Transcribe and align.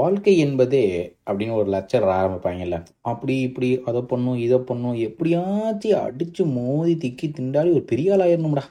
வாழ்க்கை 0.00 0.34
என்பதே 0.44 0.84
அப்படின்னு 1.26 1.58
ஒரு 1.60 1.68
லெக்சர் 1.74 2.06
ஆரம்பிப்பாங்கல்ல. 2.18 2.76
அப்படி 3.10 3.34
இப்படி 3.48 3.68
அதை 3.90 4.02
பண்ணும் 4.12 4.38
இதை 4.46 4.58
பண்ணும் 4.70 4.96
எப்படியாச்சும் 5.08 6.02
அடித்து 6.06 6.44
மோதி 6.56 6.94
திக்கி 7.04 7.28
திண்டாடி 7.38 7.70
ஒரு 7.76 7.84
பெரிய 7.92 8.14
ஆள் 8.16 8.24
ஆயிடணும்டா 8.26 8.64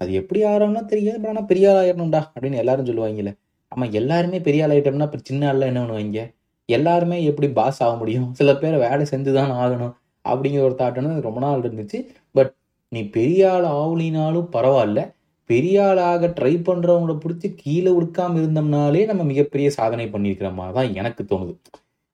அது 0.00 0.12
எப்படி 0.20 0.40
ஆகிறோம்னா 0.50 0.82
தெரியாது 0.92 1.18
பட் 1.20 1.30
ஆனால் 1.32 1.48
பெரிய 1.50 1.66
ஆள் 1.72 1.80
ஆயிடணும்டா 1.82 2.20
அப்படின்னு 2.34 2.60
எல்லாரும் 2.62 2.88
சொல்லுவாங்கல்ல. 2.90 3.32
ஆமாம் 3.72 3.92
எல்லாருமே 4.00 4.38
பெரிய 4.48 4.64
ஆள் 4.64 4.72
ஆயிட்டோம்னா 4.74 5.08
இப்போ 5.10 5.20
சின்ன 5.22 5.42
ஆள்லாம் 5.52 5.70
என்ன 5.72 5.82
பண்ணுவாங்க? 5.84 6.22
எல்லாருமே 6.68 7.16
எப்படி 7.30 7.48
பாஸ் 7.58 7.80
ஆக 7.86 7.94
முடியும்? 8.02 8.28
சில 8.40 8.50
பேர் 8.62 8.76
வேலை 8.86 9.04
செஞ்சு 9.12 9.32
தான் 9.38 9.52
ஆகணும் 9.62 9.94
அப்படிங்கிற 10.24 10.62
ஒரு 10.68 10.76
தாட்டுன்னு 10.82 11.26
ரொம்ப 11.28 11.40
நாள் 11.44 11.64
இருந்துச்சு. 11.64 11.98
பட் 12.36 12.52
நீ 12.92 13.00
பெரிய 13.16 13.40
ஆள் 13.52 13.66
ஆகலினாலும் 13.78 14.48
பரவாயில்ல. 14.56 15.00
பெரிய 15.50 15.76
ஆளாக 15.86 16.28
ட்ரை 16.38 16.52
பண்ணுறவங்கள 16.68 17.14
பிடிச்சி 17.24 17.48
கீழே 17.62 17.90
உடுக்காமல் 17.98 18.40
இருந்தோம்னாலே 18.42 19.02
நம்ம 19.10 19.22
மிகப்பெரிய 19.32 19.68
சாதனை 19.78 20.06
பண்ணியிருக்கிற 20.14 20.50
மாதிரி 20.58 20.76
தான் 20.78 20.94
எனக்கு 21.00 21.22
தோணுது. 21.32 21.54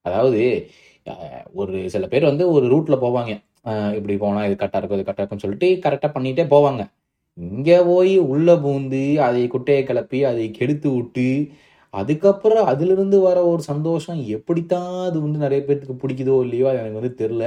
அதாவது 0.04 0.40
ஒரு 1.60 1.76
சில 1.94 2.04
பேர் 2.12 2.30
வந்து 2.30 2.44
ஒரு 2.54 2.66
ரூட்டில் 2.72 3.02
போவாங்க. 3.04 3.32
இப்படி 3.98 4.14
போனால் 4.24 4.46
இது 4.48 4.56
கரெக்டாக 4.60 4.80
இருக்கும் 4.80 4.98
இது 4.98 5.06
கரெக்டாக 5.06 5.24
இருக்கும்னு 5.24 5.46
சொல்லிட்டு 5.46 5.68
கரெக்டாக 5.86 6.12
பண்ணிட்டே 6.16 6.44
போவாங்க. 6.54 6.82
இங்கே 7.38 7.78
போய் 7.90 8.14
உள்ளே 8.32 8.54
பூந்து 8.64 9.02
அதை 9.26 9.42
குட்டையை 9.54 9.82
கிளப்பி 9.90 10.18
அதை 10.30 10.46
கெடுத்து 10.58 10.88
விட்டு 10.96 11.28
அதுக்கப்புறம் 11.94 12.68
அதுலேருந்து 12.72 13.18
வர 13.28 13.38
ஒரு 13.52 13.62
சந்தோஷம் 13.70 14.20
எப்படித்தான் 14.36 14.92
அது 15.08 15.18
வந்து 15.24 15.38
நிறைய 15.44 15.60
பேர்த்துக்கு 15.62 15.96
பிடிக்குதோ 16.02 16.36
இல்லையோ 16.46 16.66
அது 16.70 16.80
எனக்கு 16.82 17.00
வந்து 17.00 17.14
தெரில 17.22 17.44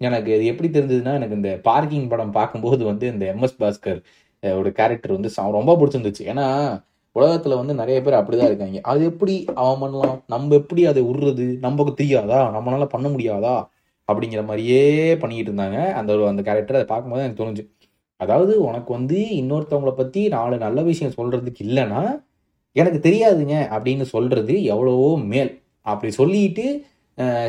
எனக்கு 0.00 0.30
அது 0.36 0.44
எப்படி 0.52 0.68
தெரிஞ்சதுன்னா 0.68 1.12
எனக்கு 1.18 1.38
இந்த 1.40 1.52
பார்க்கிங் 1.68 2.10
படம் 2.12 2.34
பார்க்கும்போது 2.38 2.82
வந்து 2.90 3.06
இந்த 3.14 3.24
எம்எஸ் 3.32 3.58
பாஸ்கர் 3.62 4.00
ஒரு 4.42 4.72
கேரக்டர் 4.72 5.12
வந்து 5.12 5.30
ச- 5.36 5.50
ரொம்ப 5.50 5.74
பிடிச்சிருந்துச்சு. 5.74 6.22
ஏன்னா 6.24 6.80
உலகத்தில் 7.12 7.54
வந்து 7.54 7.74
நிறைய 7.74 8.00
பேர் 8.00 8.14
அப்படிதான் 8.14 8.44
இருக்காங்க. 8.44 8.80
அது 8.82 9.04
எப்படி 9.04 9.44
அவன் 9.54 9.78
பண்ணலாம்? 9.80 10.22
நம்ம 10.26 10.54
எப்படி 10.54 10.86
அதை 10.86 11.02
உருறது 11.02 11.58
நமக்கு 11.58 11.94
தெரியாதா? 11.94 12.58
நம்மளால 12.58 12.84
பண்ண 12.84 13.08
முடியாதா? 13.08 13.68
அப்படிங்கிற 14.12 14.44
மாதிரியே 14.44 15.16
பண்ணிக்கிட்டு 15.16 15.62
இருந்தாங்க. 15.62 15.92
அந்த 15.92 16.12
அந்த 16.26 16.42
கேரக்டர் 16.42 16.74
அதை 16.76 16.84
பார்க்கும்போது 16.84 17.22
எனக்கு 17.22 17.44
தோணுச்சு. 17.44 17.76
அதாவது 18.16 18.64
உனக்கு 18.64 18.92
வந்து 18.92 19.18
இன்னொருத்தவங்கள 19.18 19.90
பற்றி 19.90 20.28
நாலு 20.28 20.58
நல்ல 20.58 20.82
விஷயம் 20.82 21.14
சொல்கிறதுக்கு 21.16 21.56
இல்லைன்னா 21.62 22.24
எனக்கு 22.72 23.10
தெரியாதுங்க 23.10 23.52
அப்படின்னு 23.52 24.02
சொல்கிறது 24.02 24.64
எவ்வளவோ 24.64 25.18
மேல். 25.18 25.62
அப்படி 25.80 26.12
சொல்லிட்டு 26.12 26.84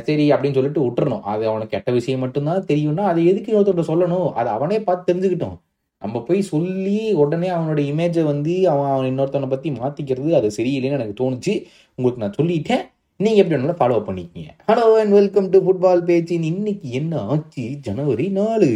சரி 0.04 0.32
அப்படின்னு 0.32 0.54
சொல்லிட்டு 0.54 0.82
விட்டுறணும். 0.82 1.20
அது 1.20 1.48
அவனுக்கு 1.48 1.68
கெட்ட 1.68 1.92
விஷயம் 1.92 2.20
மட்டும்தான் 2.20 2.66
தெரியும்னா 2.66 3.00
அதை 3.00 3.26
எதுக்கு 3.26 3.60
இன்னொருத்தவங்க 3.60 3.84
சொல்லணும்? 3.88 4.32
அதை 4.32 4.54
அவனே 4.54 4.82
பார்த்து 4.82 5.14
தெரிஞ்சுக்கிட்டோம். 5.14 5.60
நம்ம 6.04 6.18
போய் 6.28 6.42
சொல்லி 6.50 7.00
உடனே 7.22 7.48
அவனோட 7.56 7.80
இமேஜை 7.92 8.22
வந்து 8.24 8.54
அவன் 8.74 8.92
அவன் 8.92 9.08
இன்னொருத்தவனை 9.10 9.48
பற்றி 9.54 9.70
மாற்றிக்கிறது 9.72 10.30
அது 10.38 10.50
சரியில்லைன்னு 10.58 10.98
எனக்கு 10.98 11.18
தோணுச்சு. 11.22 11.54
உங்களுக்கு 11.96 12.22
நான் 12.24 12.38
சொல்லிட்டேன். 12.38 12.84
நீங்கள் 13.24 13.42
எப்படி 13.42 13.56
வேணாலும் 13.56 13.80
ஃபாலோ 13.80 13.98
பண்ணிக்கிங்க. 14.08 14.52
Hello 14.70 14.86
and 15.00 15.14
welcome 15.18 15.50
to 15.54 15.60
football 15.66 16.04
பேச்சின் 16.10 16.46
இன்னைக்கு 16.52 16.92
என்ன 17.00 17.22
ஆச்சு? 17.34 17.64
ஜனவரி 17.88 18.28
நாலு. 18.38 18.70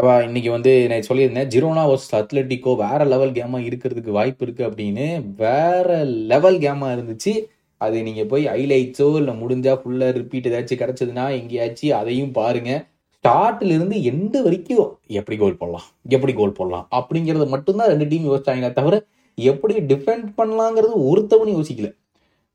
ஏவா 0.00 0.16
இன்னைக்கு 0.26 0.50
வந்து 0.56 0.72
நான் 0.90 1.06
சொல்லியிருந்தேன் 1.10 1.52
ஜிரோனா 1.54 1.84
வர்சஸ் 1.90 2.18
அத்லட்டிக்கோ 2.18 2.74
வேற 2.82 3.00
லெவல் 3.12 3.36
கேமா 3.38 3.60
இருக்கிறதுக்கு 3.68 4.18
வாய்ப்பு 4.18 4.44
இருக்கு 4.46 4.64
அப்படின்னு. 4.70 5.06
வேற 5.44 6.04
லெவல் 6.32 6.58
கேமா 6.66 6.90
இருந்துச்சு. 6.96 7.34
அது 7.84 7.96
நீங்கள் 8.06 8.28
போய் 8.30 8.44
ஹைலைட்ஸோ 8.52 9.08
இல்லை 9.20 9.34
முடிஞ்சா 9.42 9.74
ஃபுல்லாக 9.80 10.16
ரிப்பீட் 10.20 10.48
ஏதாச்சும் 10.50 10.80
கிடச்சதுன்னா 10.82 11.24
எங்கேயாச்சும் 11.40 11.98
அதையும் 12.00 12.32
பாருங்க. 12.38 12.70
ஸ்டார்ட்ல 13.16 13.70
இருந்து 13.76 13.96
எந்த 14.10 14.36
வரைக்கும் 14.46 14.88
எப்படி 15.18 15.36
கோல் 15.42 15.60
போடலாம்? 15.60 15.86
எப்படி 16.16 16.32
கோல் 16.40 16.58
போடலாம்? 16.58 16.84
அப்படிங்கிறது 16.98 17.46
மட்டும்தான் 17.54 17.90
ரெண்டு 17.92 18.06
டீம் 18.10 18.28
யோசிச்சாங்க 18.30 18.68
தவிர 18.78 18.96
எப்படி 19.38 19.74
டிஃபெண்ட் 19.92 20.28
பண்ணலாங்கிறது 20.38 20.94
ஒருத்தவனும் 21.10 21.56
யோசிக்கல. 21.58 21.90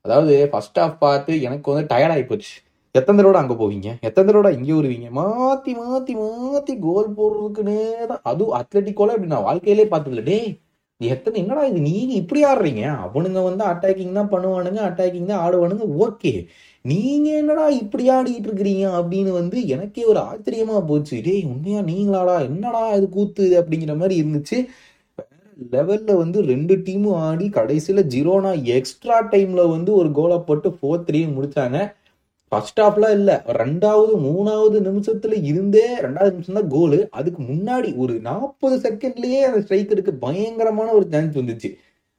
அதாவது 0.04 0.34
ஃபர்ஸ்ட் 0.52 0.80
ஆஃப் 0.84 0.96
பார்த்து 1.04 1.34
எனக்கு 1.48 1.70
வந்து 1.72 1.90
டயர்ட் 1.92 2.14
ஆகி 2.14 2.24
போச்சு. 2.30 2.54
எத்தனை 2.94 3.16
தடவை 3.18 3.38
அங்கே 3.42 3.54
போவீங்க? 3.60 3.88
எத்தனை 4.08 4.26
தடவை 4.26 4.50
இங்கே 4.56 4.74
வருவீங்க? 4.78 5.06
மாற்றி 5.20 5.72
மாற்றி 5.78 6.12
மாற்றி 6.18 6.74
கோல் 6.86 7.08
போடுறதுக்குன்னே 7.18 7.78
தான். 8.10 8.20
அதுவும் 8.30 8.56
அத்லட்டிக்கோல 8.60 9.14
இப்படி 9.16 9.32
நான் 9.32 9.48
வாழ்க்கையிலே 9.48 9.86
பார்த்ததில்ல. 9.94 10.24
டேய் 10.30 10.50
எத்தனை 11.00 11.36
என்னடா 11.40 11.62
இது? 11.64 11.80
நீங்க 11.80 12.12
இப்படி 12.14 12.40
ஆடுறீங்க? 12.44 12.82
அவனுங்க 13.06 13.40
வந்து 13.42 13.64
அட்டாக்கிங் 13.64 14.18
தான் 14.18 14.30
பண்ணுவானுங்க 14.34 14.80
அட்டாக்கிங் 14.88 15.30
தான் 15.32 15.42
ஆடுவானுங்க. 15.44 15.86
ஓகே 16.04 16.32
நீங்க 16.84 17.28
என்னடா 17.40 17.66
இப்படி 17.82 18.04
ஆடிட்டு 18.10 18.48
இருக்கிறீங்க 18.48 18.84
அப்படின்னு 18.98 19.30
வந்து 19.32 19.58
எனக்கே 19.66 20.04
ஒரு 20.04 20.20
ஆச்சரியமா 20.20 20.78
போச்சு. 20.86 21.16
டேய் 21.26 21.44
உண்மையா 21.52 21.80
நீங்களாடா? 21.82 22.36
என்னடா 22.48 22.82
இது 22.98 23.08
கூத்து 23.08 23.44
அப்படிங்கிற 23.60 23.94
மாதிரி 23.96 24.16
இருந்துச்சு. 24.22 24.58
லெவல்ல 25.72 26.12
வந்து 26.22 26.38
ரெண்டு 26.52 26.74
டீமும் 26.86 27.18
ஆடி 27.28 27.46
கடைசியில 27.58 28.02
ஜீரோனா 28.14 28.52
எக்ஸ்ட்ரா 28.76 29.18
டைம்ல 29.32 29.62
வந்து 29.70 29.90
ஒரு 29.94 30.12
கோலை 30.12 30.38
போட்டு 30.38 30.68
ஃபோர் 30.78 31.04
த்ரீ 31.08 31.20
முடிச்சாங்க. 31.36 31.78
ஃபர்ஸ்ட் 32.54 32.80
ஹாஃப்ல 32.80 33.06
இல்லை. 33.18 33.36
ரெண்டாவது 33.60 34.12
மூணாவது 34.26 34.76
நிமிஷத்துல 34.88 35.38
இருந்தே 35.50 35.86
ரெண்டாவது 36.04 36.34
நிமிஷம் 36.34 36.58
தான் 36.58 36.70
கோலு 36.74 36.98
அதுக்கு 37.18 37.40
முன்னாடி 37.42 37.90
ஒரு 38.02 38.14
நாற்பது 38.28 38.76
செகண்ட்லயே 38.84 39.40
அந்த 39.48 39.60
ஸ்ட்ரைக்கருக்கு 39.64 40.12
பயங்கரமான 40.26 40.92
ஒரு 40.98 41.06
சான்ஸ் 41.14 41.38
வந்துச்சு. 41.40 41.70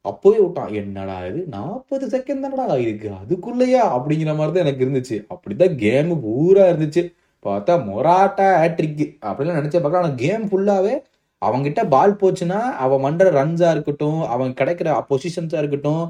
அப்போவே 0.06 0.40
விட்டான் 0.41 0.74
என்னடா 0.79 1.16
இது? 1.28 1.40
நாற்பது 1.53 2.06
செகண்ட் 2.07 2.44
தானடா 2.45 2.66
ஆயிருக்கு? 2.74 3.07
அதுக்குள்ளேயா? 3.22 3.84
அப்படிங்கிற 3.95 4.31
மாதிரி 4.40 4.53
தான் 4.56 4.66
எனக்கு 4.66 4.84
இருந்துச்சு. 4.85 5.18
அப்படிதான் 5.34 5.75
கேம் 5.84 6.12
பூரா 6.25 6.66
இருந்துச்சு. 6.72 7.03
பார்த்தா 7.45 7.74
மொராட்டா 7.88 8.50
ஹேட்ரிக் 8.62 9.01
அப்படிலாம் 9.29 9.59
நினைச்ச 9.59 9.75
பார்க்கலாம். 9.78 10.03
ஆனால் 10.03 10.19
கேம் 10.24 10.45
ஃபுல்லாவே 10.50 10.94
அவங்கிட்ட 11.41 11.81
பால் 11.95 12.19
போச்சுன்னா 12.22 12.59
அவன் 12.84 13.03
பண்ற 13.06 13.25
ரன்ஸா 13.40 13.72
இருக்கட்டும் 13.75 14.22
அவன் 14.35 14.53
கிடைக்கிற 14.59 14.90
பொசிஷன்ஸா 15.09 15.57
இருக்கட்டும் 15.63 16.03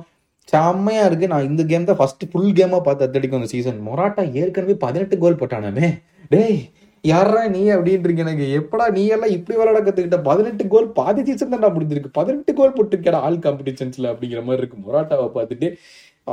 செம்மையாக 0.54 1.08
இருக்குது 1.10 1.32
நான் 1.34 1.50
இந்த 1.50 1.62
கேம் 1.70 1.90
தான் 1.90 2.00
ஃபஸ்ட்டு 2.00 2.30
ஃபுல் 2.32 2.56
கேமாக 2.58 2.82
பார்த்து 2.88 3.06
அத்தடிக்கும் 3.06 3.40
அந்த 3.40 3.52
சீசன் 3.54 3.86
மொராட்டா 3.90 4.24
ஏற்கனவே 4.42 4.76
பதினெட்டு 4.86 5.16
கோல் 5.24 5.40
போட்டானாமே 5.42 5.88
டேய் 6.34 6.60
யாரா 7.04 7.42
நீ 7.56 7.62
அப்படின்றீங்க 7.74 8.22
எனக்கு? 8.26 8.46
எப்படா 8.60 8.86
நீ 8.96 9.02
எல்லாம் 9.16 9.34
இப்படி 9.36 9.56
விளையாட 9.58 9.80
கற்றுக்கிட்ட 9.88 10.18
பதினெட்டு 10.28 10.64
கோல் 10.74 10.88
பாதி 11.00 11.22
சீசன் 11.28 11.52
தான் 11.66 11.76
முடிஞ்சிருக்கு. 11.76 12.10
பதினெட்டு 12.20 12.52
கோல் 12.60 12.74
போட்டுருக்கடா 12.78 13.20
ஆல் 13.28 13.44
காம்படிஷன்ஸில் 13.44 14.10
அப்படிங்கிற 14.12 14.42
மாதிரி 14.48 14.62
இருக்கு. 14.62 14.78
மொராட்டாவை 14.86 15.28
பார்த்துட்டு 15.36 15.68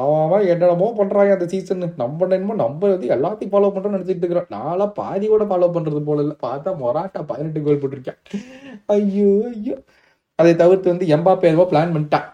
அவன் 0.00 0.23
அவன் 0.27 0.47
என்னென்னமோ 0.53 0.87
பண்ணுறாங்க 1.00 1.33
அந்த 1.37 1.47
சீசன் 1.53 1.83
நம்ம 2.03 2.29
என்னமோ 2.37 2.55
நம்ம 2.62 2.81
வந்து 2.94 3.09
எல்லாத்தையும் 3.17 3.53
ஃபாலோ 3.55 3.71
பண்ணுறோம்னு 3.75 3.99
நினச்சிட்டு 3.99 4.25
இருக்கிறோம். 4.25 4.49
நான்லாம் 4.56 4.94
பாதி 5.00 5.27
கூட 5.33 5.47
ஃபாலோ 5.50 5.69
பண்ணுறது 5.77 6.03
போல 6.09 6.25
இல்லை. 6.27 6.37
பார்த்தா 6.47 6.73
மொராட்டா 6.84 7.23
பதினெட்டு 7.33 7.67
கோல் 7.67 7.83
போட்டிருக்கேன் 7.83 8.21
ஐயோ 8.97 9.31
ஐயோ. 9.53 9.77
அதை 10.42 10.53
தவிர்த்து 10.62 10.92
வந்து 10.92 11.06
எம்பாப்பே 11.16 11.50
ஏதோ 11.54 11.66
பிளான் 11.72 11.94
பண்ணிட்டான். 11.94 12.26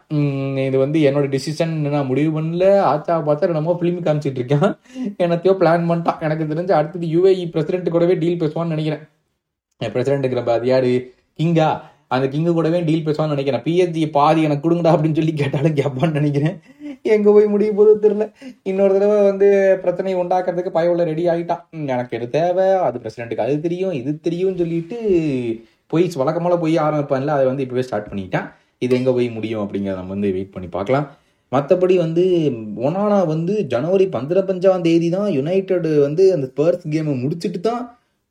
இது 0.68 0.78
வந்து 0.84 0.98
என்னோட 1.10 1.26
டிசிஷன் 1.34 1.74
நான் 1.94 2.10
முடிவு 2.12 2.30
பண்ணல. 2.38 2.64
ஆச்சா 2.92 3.14
பார்த்தா 3.28 3.50
என்னமோ 3.52 3.76
ஃபிலிம் 3.80 4.00
காமிச்சிட்டு 4.06 4.40
இருக்கேன். 4.42 4.68
என்னத்தையோ 5.24 5.54
பிளான் 5.62 5.86
பண்ணிட்டான். 5.90 6.22
எனக்கு 6.28 6.50
தெரிஞ்சு 6.54 6.74
அடுத்தது 6.78 7.06
யுஏஇ 7.14 7.46
பிரசிடென்ட் 7.54 7.94
கூடவே 7.96 8.16
டீல் 8.24 8.42
பேசுவான்னு 8.42 8.74
நினைக்கிறேன். 8.76 9.04
பிரசிடென்ட்டுங்கிற 9.94 10.44
அது 10.58 10.68
யாரு? 10.72 10.92
கிங்கா. 11.40 11.68
அந்த 12.14 12.26
கிங்கு 12.32 12.52
கூடவே 12.56 12.78
டீல் 12.88 13.04
பேசுவான்னு 13.06 13.34
நினைக்கிறேன். 13.34 13.62
பிஎஸ்ஜி 13.64 14.02
பாதி 14.14 14.40
எனக்கு 14.46 14.64
கொடுங்கடா 14.66 14.92
அப்படின்னு 14.94 15.18
சொல்லி 15.18 15.34
கேட்டாலும் 15.40 15.74
கேட்பான்னு 15.80 16.18
நினைக்கிறேன். 16.18 16.54
எங்கே 17.14 17.30
போய் 17.34 17.52
முடிய 17.54 17.70
போதோ 17.78 17.92
தெரியல. 18.04 18.26
இன்னொரு 18.70 18.92
தடவை 18.94 19.18
வந்து 19.30 19.48
பிரச்சனை 19.82 20.14
உண்டாக்குறதுக்கு 20.22 20.70
பயவுள்ள 20.76 21.04
ரெடி 21.10 21.24
ஆகிட்டான் 21.32 21.62
எனக்கு 21.92 22.16
எது 22.18 22.28
தேவை? 22.38 22.68
அது 22.86 23.02
பிரசிடென்ட்டுக்கு 23.02 23.46
அது 23.46 23.56
தெரியும் 23.66 23.94
இது 24.00 24.12
தெரியும்னு 24.26 24.62
சொல்லிட்டு 24.62 24.98
போய் 25.90 26.04
வழக்கமாக 26.20 26.58
போய் 26.58 26.76
ஆரம்பிப்பேன்ல 26.84 27.34
அதை 27.36 27.46
வந்து 27.46 27.64
இப்போவே 27.64 27.84
ஸ்டார்ட் 27.86 28.10
பண்ணிட்டேன் 28.10 28.46
இது 28.82 28.92
எங்கே 28.98 29.12
போய் 29.12 29.28
முடியும் 29.36 29.62
அப்படிங்கிறத 29.62 29.98
நம்ம 29.98 30.14
வந்து 30.14 30.30
வெயிட் 30.34 30.54
பண்ணி 30.54 30.68
பார்க்கலாம். 30.70 31.06
மற்றபடி 31.52 31.94
வந்து 31.98 32.24
ஒனானா 32.86 33.18
வந்து 33.30 33.54
ஜனவரி 33.70 34.06
பந்திரப்பஞ்சாம் 34.14 34.84
தேதி 34.84 35.08
தான் 35.14 35.28
யுனைடெட் 35.36 35.88
வந்து 36.02 36.24
அந்த 36.34 36.46
ஸ்பர்ஸ் 36.50 36.84
கேமை 36.92 37.14
முடிச்சுட்டு 37.22 37.60
தான் 37.62 37.80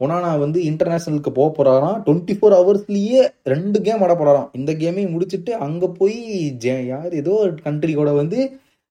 ஒனானா 0.01 0.31
வந்து 0.41 0.59
இன்டர்நேஷ்னலுக்கு 0.69 1.31
போக 1.33 1.49
போகிறாராம் 1.51 1.97
டுவெண்ட்டி 2.05 2.33
ஃபோர் 2.37 2.55
ஹவர்ஸ்லேயே 2.57 3.21
ரெண்டு 3.51 3.77
கேம் 3.85 4.03
ஆட 4.05 4.13
போகிறாராம் 4.13 4.49
இந்த 4.57 4.71
கேமையும் 4.81 5.13
முடிச்சுட்டு 5.13 5.51
அங்கே 5.65 5.87
போய் 5.97 6.17
ஜே 6.63 6.75
யார் 6.87 7.13
ஏதோ 7.21 7.33
ஒரு 7.41 7.53
கண்ட்ரி 7.63 7.93
கூட 7.95 8.11
வந்து 8.19 8.39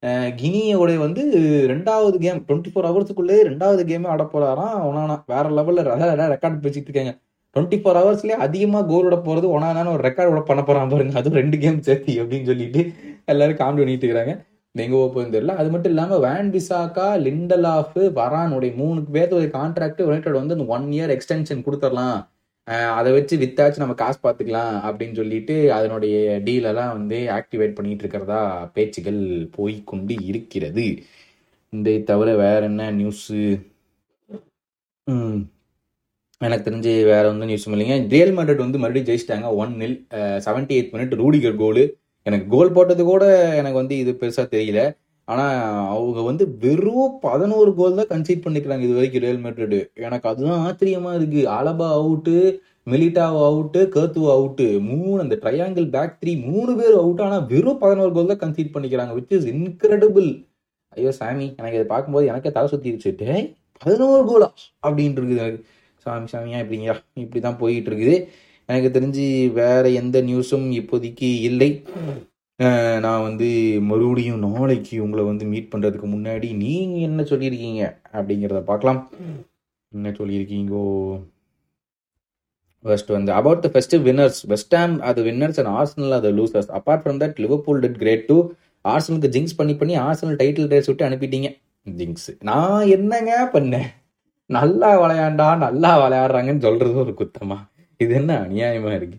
அஹ், 0.02 0.30
கினியோட 0.38 0.90
வந்து 1.02 1.22
ரெண்டாவது 1.70 2.16
கேம் 2.24 2.40
டுவெண்ட்டி 2.44 2.72
ஃபோர் 2.72 2.88
ஹவர்ஸுக்குள்ளே 2.88 3.36
ரெண்டாவது 3.48 3.82
கேமே 3.88 4.08
ஆட 4.12 4.24
போகிறாராம் 4.26 4.76
ஒனானா. 4.88 5.16
வேற 5.32 5.46
லெவலில் 5.56 5.88
ரெக்கார்ட் 6.34 6.62
பேசிட்டு 6.64 6.88
இருக்காங்க. 6.90 7.12
டுவெண்ட்டி 7.56 7.76
ஃபோர் 7.82 7.98
ஹவர்ஸ்லேயே 8.00 8.36
அதிகமாக 8.46 8.86
கோல் 8.90 9.06
விட 9.06 9.16
போகிறது 9.26 9.46
ஒனானான்னு 9.56 9.94
ஒரு 9.96 10.04
ரெக்கார்ட் 10.08 10.30
விட 10.32 10.42
பண்ண 10.48 10.62
போகிறான் 10.62 10.90
பாருங்க. 10.92 11.18
அதுவும் 11.20 11.40
ரெண்டு 11.42 11.58
கேம் 11.62 11.78
சேர்த்தி 11.88 12.14
அப்படின்னு 12.22 12.48
சொல்லிட்டு 12.50 12.82
எல்லாரும் 13.32 13.60
காமெடி 13.62 13.82
பண்ணிட்டு 13.82 14.06
இருக்கிறாங்க. 14.06 14.34
எங்கே 14.74 14.96
போக 14.96 15.08
போகுதுன்னு 15.12 15.34
தெரியல. 15.34 15.52
அது 15.60 15.68
மட்டும் 15.72 15.92
இல்லாமல் 15.92 16.22
வேன் 16.24 16.50
பிசாக்கா 16.54 17.06
லிண்டலாஃப் 17.26 17.98
வரானுடைய 18.18 18.72
மூணு 18.80 18.98
பேர்த்துடைய 19.14 19.50
கான்ட்ராக்ட் 19.58 20.02
யுனைடெட் 20.04 20.40
வந்து 20.40 20.56
அந்த 20.56 20.66
ஒன் 20.76 20.86
இயர் 20.96 21.12
எக்ஸ்டென்ஷன் 21.14 21.64
கொடுத்துடலாம். 21.66 22.18
அதை 22.98 23.10
வச்சு 23.16 23.34
வித்தாச்சு 23.42 23.82
நம்ம 23.82 23.94
காசு 24.02 24.18
பார்த்துக்கலாம் 24.22 24.76
அப்படின்னு 24.86 25.18
சொல்லிட்டு 25.20 25.56
அதனுடைய 25.78 26.16
டீலெல்லாம் 26.46 26.94
வந்து 26.98 27.18
ஆக்டிவேட் 27.38 27.76
பண்ணிட்டு 27.78 28.04
இருக்கிறதா 28.04 28.42
பேச்சுகள் 28.76 29.20
போய் 29.56 29.76
கொண்டு 29.92 30.14
இருக்கிறது. 30.30 30.86
இதை 31.72 31.96
தவிர 32.10 32.30
வேற 32.44 32.60
என்ன 32.70 32.90
நியூஸு 33.00 33.40
எனக்கு 36.40 36.64
தெரிஞ்சு 36.64 36.92
வேற 37.10 37.22
வந்து 37.32 37.46
நியூஸும் 37.50 37.74
இல்லைங்க. 37.74 37.96
ரியல் 38.14 38.32
மேட்ரிட் 38.36 38.64
வந்து 38.64 38.80
மறுபடியும் 38.80 39.08
ஜெயிச்சிட்டாங்க. 39.08 39.48
One 39.62 39.72
nil 39.82 39.96
seventy 40.46 40.74
eight 40.76 40.92
minute 40.94 41.14
Rudiger 41.22 41.60
கோலு 41.62 41.84
எனக்கு 42.26 42.46
கோல் 42.54 42.74
போட்டது 42.76 43.02
கூட 43.10 43.24
எனக்கு 43.60 43.78
வந்து 43.82 43.94
இது 44.02 44.12
பெருசாக 44.22 44.46
தெரியல. 44.54 44.80
ஆனால் 45.28 45.54
அவங்க 45.92 46.20
வந்து 46.28 46.44
வெறும் 46.64 47.14
பதினோரு 47.26 47.70
கோல் 47.78 47.98
தான் 48.00 48.10
கன்சீட் 48.12 48.44
பண்ணிக்கிறாங்க 48.44 48.84
இது 48.86 48.96
வரைக்கும் 48.98 49.24
ரியல் 49.24 49.40
மேட்ரிட் 49.44 49.78
எனக்கு 50.06 50.28
அதுதான் 50.30 50.64
ஆச்சரியமாக 50.66 51.18
இருக்குது 51.18 51.44
Alaba 51.58 51.88
out 52.00 52.34
Militao 52.92 53.40
out 53.50 53.80
Courtois 53.94 54.28
out 54.34 54.66
மூணு 54.90 55.16
அந்த 55.24 55.36
ட்ரையாங்கிள் 55.44 55.86
பேக் 55.96 56.18
த்ரீ 56.20 56.32
மூணு 56.48 56.72
பேர் 56.80 56.96
அவுட் 57.02 57.22
ஆனால் 57.26 57.46
வெறும் 57.52 57.80
பதினோரு 57.84 58.12
கோல் 58.16 58.30
தான் 58.32 58.42
கன்சீட் 58.44 58.74
பண்ணிக்கிறாங்க 58.74 59.14
விச் 59.18 59.34
இஸ் 59.38 59.48
இன்க்ரெடிபிள் 59.54 60.28
ஐயோ 60.96 61.12
சாமி 61.20 61.46
எனக்கு 61.60 61.78
இதை 61.78 61.86
பார்க்கும்போது 61.94 62.28
எனக்கே 62.32 62.52
தலை 62.58 62.70
சுற்றி 62.74 63.14
டேய் 63.22 63.46
பதினோரு 63.82 64.22
கோலா 64.30 64.50
அப்படின்ட்டு 64.86 65.20
இருக்குது 65.22 65.42
எனக்கு. 65.46 65.62
சாமி 66.06 66.28
சாமியா 66.32 66.62
இப்படிங்க 66.64 66.88
இப்படி 67.24 67.42
தான் 67.46 67.60
போயிட்டு 67.62 67.90
இருக்குது 67.90 68.16
எனக்கு 68.68 68.88
தெரிஞ்சு 68.96 69.26
வேற 69.60 69.84
எந்த 70.00 70.16
நியூஸும் 70.28 70.66
இப்போதைக்கு 70.80 71.28
இல்லை. 71.48 71.70
நான் 73.04 73.24
வந்து 73.28 73.48
மறுபடியும் 73.88 74.44
நாளைக்கு 74.48 74.96
உங்களை 75.04 75.22
வந்து 75.30 75.44
மீட் 75.52 75.72
பண்ணுறதுக்கு 75.72 76.08
முன்னாடி 76.12 76.48
நீங்கள் 76.64 77.06
என்ன 77.08 77.22
சொல்லியிருக்கீங்க 77.30 77.82
அப்படிங்கிறத 78.16 78.60
பார்க்கலாம். 78.70 79.00
என்ன 79.92 80.10
சொல்லியிருக்கீங்கோ? 80.20 80.84
ஃபர்ஸ்ட் 82.84 83.12
வந்து 83.16 83.30
about 83.40 83.62
the 83.64 83.68
first 83.74 83.96
winners 84.06 84.40
West 84.52 84.76
Ham 84.78 84.94
அது 85.10 85.20
வின்னர்ஸ் 85.28 85.58
அண்ட் 85.60 85.72
ஆர்சனல் 85.78 86.16
அது 86.18 86.28
losers 86.38 86.70
apart 86.78 87.02
from 87.04 87.20
that 87.22 87.38
Liverpool 87.44 87.82
did 87.84 88.00
great 88.02 88.26
too 88.30 88.38
ஆர்சனலுக்கு 88.94 89.30
jinx 89.36 89.56
பண்ணி 89.60 89.74
பண்ணி 89.80 89.94
ஆர்சனல் 90.08 90.40
டைட்டில் 90.42 90.68
ரேஸ் 90.74 90.90
விட்டு 90.90 91.08
அனுப்பிட்டீங்க. 91.08 91.48
ஜிங்ஸ் 91.86 92.28
நான் 92.50 92.90
என்னங்க 92.96 93.32
பண்ணேன்? 93.54 93.88
நல்லா 94.50 94.90
விளையாண்டா 95.02 95.46
நல்லா 95.64 95.90
விளையாடுறாங்கன்னு 96.02 96.64
சொல்றது 96.66 96.96
ஒரு 97.04 97.12
குத்தமா? 97.20 97.56
இது 98.00 98.12
என்ன 98.20 98.32
அநியாயமா 98.46 98.90
இருக்கு? 98.98 99.18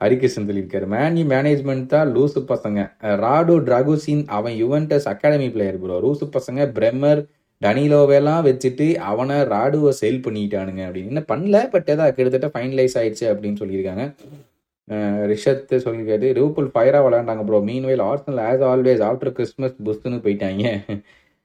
ஹரிகிருஷ்ணன் 0.00 0.48
சொல்லியிருக்காரு 0.48 0.86
மேனி 0.94 1.22
மேனேஜ்மெண்ட் 1.32 1.86
தான் 1.92 2.08
லூசு 2.14 2.40
பசங்க. 2.52 2.80
ராடோ 3.24 3.56
டிராகுசின் 3.68 4.22
அவன் 4.38 4.56
யுவன்டஸ் 4.62 5.08
அகாடமி 5.12 5.48
பிளேயர் 5.54 5.78
ப்ரோ 5.82 5.98
லூசு 6.06 6.26
பசங்க 6.36 6.66
பிரம்மர் 6.78 7.22
டனிலோவெல்லாம் 7.62 8.42
வச்சுட்டு 8.48 8.86
அவனை 9.10 9.36
ராடுவை 9.52 9.92
சேல் 10.00 10.24
பண்ணிட்டானுங்க. 10.26 10.82
அப்படின்னு. 10.86 11.12
என்ன 11.12 11.22
பண்ணல 11.32 11.60
பட் 11.74 11.90
ஏதாவது 11.94 12.16
கிட்டத்தட்ட 12.16 12.50
ஃபைனலைஸ் 12.54 12.96
ஆயிடுச்சு 13.00 13.26
அப்படின்னு 13.32 13.60
சொல்லியிருக்காங்க. 13.62 14.04
ரிஷத் 15.32 15.74
சொல்லியிருக்காரு 15.84 16.26
லிவர்பூல் 16.38 16.72
ஃபயராக 16.74 17.04
விளையாண்டாங்க 17.04 17.44
bro 17.50 17.60
meanwhile 17.88 18.06
Arsenal 18.10 18.40
as 18.48 18.64
always 18.72 19.04
after 19.10 19.34
Christmas 19.38 19.76
புஸ்துன்னு 19.86 20.18
போயிட்டாங்க. 20.26 20.64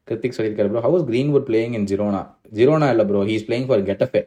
கிருத்திக் 0.09 0.35
சொல்லியிருக்காரு 0.37 0.71
bro 0.73 0.83
how's 0.87 1.05
Greenwood 1.09 1.47
playing 1.49 1.75
in 1.79 1.87
Girona 1.91 2.21
Girona 2.59 2.89
இல்லை 2.93 3.05
bro 3.05 3.23
he's 3.31 3.45
playing 3.47 3.67
for 3.69 3.83
Getafe 3.89 4.21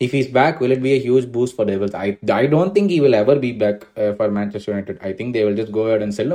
if 0.00 0.14
is 0.20 0.30
back 0.36 0.58
will 0.62 0.74
it 0.76 0.84
be 0.86 0.92
a 0.96 1.00
huge 1.06 1.26
boost 1.34 1.54
for 1.56 1.64
Devils. 1.70 1.94
I 2.04 2.08
I 2.36 2.46
don't 2.54 2.72
think 2.76 2.88
he 2.90 3.00
will 3.04 3.16
ever 3.22 3.36
be 3.38 3.50
back 3.62 3.78
uh, 3.96 4.12
for 4.18 4.28
Manchester 4.38 4.70
United. 4.72 4.96
I 5.08 5.14
think 5.18 5.28
they 5.36 5.44
will 5.46 5.58
just 5.60 5.72
go 5.78 5.84
ahead 5.88 6.04
and 6.06 6.14
sell 6.18 6.30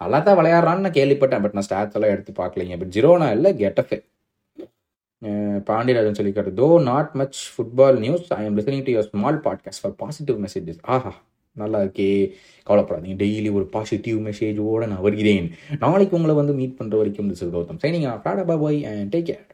நல்லா 0.00 0.18
தான் 0.26 0.38
விளையாடுறான்னு 0.38 0.84
நான் 0.84 0.96
கேள்விப்பட்டேன். 0.98 1.42
But 1.44 1.56
நான் 1.56 1.66
stats 1.66 1.96
எல்லாம் 1.98 2.12
எடுத்து 2.14 2.32
பார்க்கலைங்க. 2.32 2.76
But 2.78 2.92
Girona 2.96 3.26
இல்லை 3.36 3.50
கெட்டஃபே 3.62 3.98
பாண்டியராஜன் 5.68 6.18
சொல்லிக்கிறது 6.18 6.52
though 6.60 6.68
not 6.82 7.10
much 7.20 7.38
football 7.54 7.98
news 8.04 8.30
I 8.38 8.44
am 8.44 8.56
listening 8.58 8.84
to 8.86 8.92
your 8.94 9.08
small 9.10 9.40
podcast 9.46 9.82
for 9.82 9.94
positive 10.02 10.38
messages 10.44 10.80
ஆஹா. 10.96 11.12
நல்லா 11.52 11.80
இருக்கே 11.80 12.30
கவலைப்படாதீங்க. 12.66 13.16
டெய்லி 13.22 13.52
ஒரு 13.52 13.66
பாசிட்டிவ் 13.66 14.26
மெசேஜோடு 14.26 14.86
நான் 14.86 15.00
வருகிறேன். 15.00 15.50
நாளைக்கு 15.78 16.16
உங்களை 16.16 16.36
வந்து 16.36 16.52
மீட் 16.52 16.76
பண்ணுற 16.78 16.96
வரைக்கும் 16.96 17.30
திஸ் 17.32 17.44
கௌதம் 17.54 17.82
சைனிங் 17.84 18.06
ஆஃப் 18.08 18.22
டாடா 18.22 18.56
பாய் 18.56 18.84
அண்ட் 18.84 19.16
டேக் 19.16 19.28
கேர் 19.30 19.46